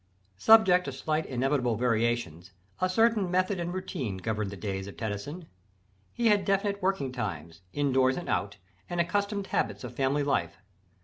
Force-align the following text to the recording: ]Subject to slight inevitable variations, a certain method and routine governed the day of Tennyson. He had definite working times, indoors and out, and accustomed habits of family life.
]Subject 0.49 0.83
to 0.85 0.91
slight 0.91 1.27
inevitable 1.27 1.75
variations, 1.75 2.53
a 2.79 2.89
certain 2.89 3.29
method 3.29 3.59
and 3.59 3.71
routine 3.71 4.17
governed 4.17 4.49
the 4.49 4.57
day 4.57 4.79
of 4.79 4.97
Tennyson. 4.97 5.45
He 6.11 6.29
had 6.29 6.43
definite 6.43 6.81
working 6.81 7.11
times, 7.11 7.61
indoors 7.71 8.17
and 8.17 8.27
out, 8.27 8.57
and 8.89 8.99
accustomed 8.99 9.45
habits 9.45 9.83
of 9.83 9.93
family 9.95 10.23
life. 10.23 10.57